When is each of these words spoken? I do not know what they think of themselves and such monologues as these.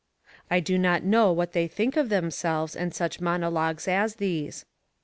I 0.49 0.61
do 0.61 0.79
not 0.79 1.03
know 1.03 1.31
what 1.31 1.51
they 1.51 1.67
think 1.67 1.95
of 1.95 2.09
themselves 2.09 2.75
and 2.75 2.91
such 2.91 3.21
monologues 3.21 3.87
as 3.87 4.15
these. 4.15 4.65